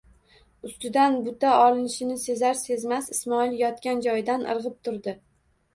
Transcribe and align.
Ustidan 0.69 1.17
buta 1.27 1.51
olinishini 1.65 2.17
sezar-sezmas 2.23 3.11
Ismoil 3.19 3.55
yotgan 3.63 4.05
joyidan 4.09 4.53
irg'ib 4.57 4.83
turdi. 4.89 5.17